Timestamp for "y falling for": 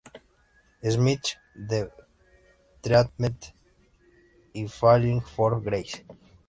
4.51-5.61